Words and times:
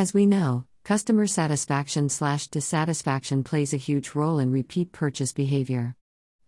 As 0.00 0.14
we 0.14 0.24
know, 0.24 0.64
customer 0.82 1.26
satisfaction 1.26 2.08
slash 2.08 2.46
dissatisfaction 2.46 3.44
plays 3.44 3.74
a 3.74 3.76
huge 3.76 4.14
role 4.14 4.38
in 4.38 4.50
repeat 4.50 4.92
purchase 4.92 5.34
behavior. 5.34 5.94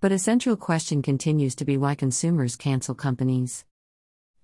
But 0.01 0.11
a 0.11 0.19
central 0.19 0.57
question 0.57 1.03
continues 1.03 1.55
to 1.57 1.67
be 1.67 1.77
why 1.77 1.95
consumers 1.95 2.57
cancel 2.57 2.95
companies. 2.95 3.67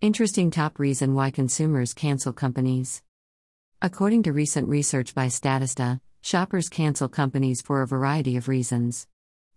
Interesting 0.02 0.50
top 0.50 0.79
reason 0.79 1.14
why 1.14 1.30
consumers 1.30 1.94
cancel 1.94 2.34
companies. 2.34 3.02
According 3.80 4.24
to 4.24 4.34
recent 4.34 4.68
research 4.68 5.14
by 5.14 5.29
Statista, 5.29 6.00
shoppers 6.20 6.68
cancel 6.68 7.09
companies 7.09 7.62
for 7.62 7.80
a 7.80 7.86
variety 7.86 8.36
of 8.36 8.46
reasons. 8.46 9.06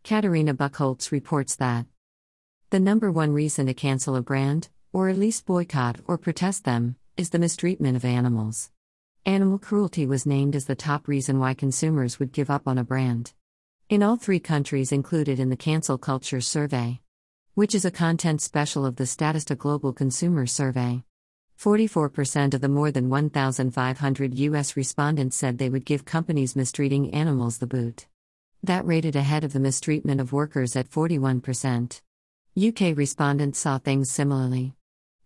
Katharina 0.05 0.53
Buchholz 0.53 1.11
reports 1.11 1.57
that 1.57 1.87
the 2.69 2.79
number 2.79 3.11
one 3.11 3.33
reason 3.33 3.65
to 3.65 3.73
cancel 3.73 4.15
a 4.15 4.21
brand, 4.21 4.69
or 4.93 5.09
at 5.09 5.17
least 5.17 5.45
boycott 5.45 5.99
or 6.07 6.17
protest 6.17 6.63
them, 6.63 6.95
is 7.17 7.31
the 7.31 7.39
mistreatment 7.39 7.97
of 7.97 8.05
animals. 8.05 8.71
Animal 9.25 9.59
cruelty 9.59 10.07
was 10.07 10.25
named 10.25 10.55
as 10.55 10.65
the 10.65 10.75
top 10.75 11.07
reason 11.07 11.37
why 11.37 11.53
consumers 11.53 12.17
would 12.17 12.31
give 12.31 12.49
up 12.49 12.67
on 12.67 12.79
a 12.79 12.83
brand. 12.83 13.33
In 13.87 14.01
all 14.01 14.15
three 14.15 14.39
countries 14.39 14.91
included 14.91 15.39
in 15.39 15.49
the 15.49 15.55
Cancel 15.55 15.99
Culture 15.99 16.41
Survey, 16.41 17.01
which 17.53 17.75
is 17.75 17.85
a 17.85 17.91
content 17.91 18.41
special 18.41 18.83
of 18.83 18.95
the 18.95 19.03
Statista 19.03 19.55
Global 19.55 19.93
Consumer 19.93 20.47
Survey. 20.47 21.03
44% 21.59 22.55
of 22.55 22.61
the 22.61 22.67
more 22.67 22.89
than 22.89 23.09
1,500 23.09 24.39
U.S. 24.39 24.75
respondents 24.75 25.37
said 25.37 25.59
they 25.59 25.69
would 25.69 25.85
give 25.85 26.03
companies 26.03 26.55
mistreating 26.55 27.13
animals 27.13 27.59
the 27.59 27.67
boot. 27.67 28.07
That 28.63 28.87
rated 28.87 29.15
ahead 29.15 29.43
of 29.43 29.53
the 29.53 29.59
mistreatment 29.59 30.19
of 30.19 30.33
workers 30.33 30.75
at 30.75 30.89
41%. 30.89 32.01
UK 32.57 32.97
respondents 32.97 33.59
saw 33.59 33.77
things 33.77 34.09
similarly. 34.09 34.73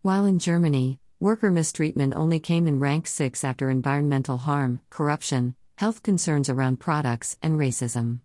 While 0.02 0.26
in 0.26 0.40
Germany, 0.40 1.00
worker 1.26 1.50
mistreatment 1.50 2.14
only 2.16 2.40
came 2.40 2.68
in 2.68 2.80
rank 2.80 3.08
6 3.08 3.44
after 3.44 3.72
environmental 3.72 4.38
harm, 4.38 4.80
corruption, 4.92 5.56
health 5.76 6.04
concerns 6.04 6.50
around 6.50 6.80
products, 6.80 7.36
and 7.42 7.58
racism. 7.58 8.20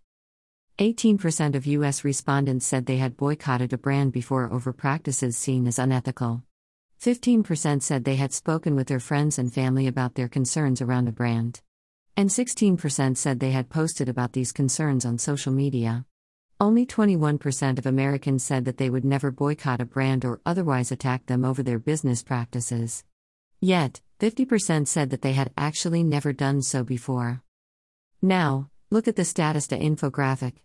18% 0.78 1.54
of 1.54 1.64
U.S. 1.64 2.04
respondents 2.04 2.66
said 2.66 2.84
they 2.84 2.98
had 2.98 3.16
boycotted 3.16 3.72
a 3.72 3.78
brand 3.78 4.12
before 4.12 4.52
over 4.52 4.74
practices 4.74 5.38
seen 5.38 5.66
as 5.66 5.78
unethical. 5.78 6.42
15% 7.00 7.80
said 7.80 8.04
they 8.04 8.16
had 8.16 8.34
spoken 8.34 8.76
with 8.76 8.88
their 8.88 9.00
friends 9.00 9.38
and 9.38 9.50
family 9.50 9.86
about 9.86 10.14
their 10.14 10.28
concerns 10.28 10.82
around 10.82 11.08
a 11.08 11.12
brand. 11.12 11.62
And 12.18 12.28
16% 12.28 13.16
said 13.16 13.40
they 13.40 13.52
had 13.52 13.70
posted 13.70 14.10
about 14.10 14.34
these 14.34 14.52
concerns 14.52 15.06
on 15.06 15.16
social 15.16 15.54
media. 15.54 16.04
Only 16.62 16.84
21% 16.84 17.78
of 17.78 17.86
Americans 17.86 18.44
said 18.44 18.66
that 18.66 18.76
they 18.76 18.90
would 18.90 19.04
never 19.04 19.30
boycott 19.30 19.80
a 19.80 19.86
brand 19.86 20.26
or 20.26 20.42
otherwise 20.44 20.92
attack 20.92 21.24
them 21.24 21.42
over 21.42 21.62
their 21.62 21.78
business 21.78 22.22
practices. 22.22 23.02
Yet, 23.62 24.02
50% 24.18 24.86
said 24.86 25.08
that 25.08 25.22
they 25.22 25.32
had 25.32 25.52
actually 25.56 26.02
never 26.02 26.34
done 26.34 26.60
so 26.60 26.84
before. 26.84 27.42
Now, 28.20 28.68
look 28.90 29.08
at 29.08 29.16
the 29.16 29.22
Statista 29.22 29.80
infographic. 29.80 30.56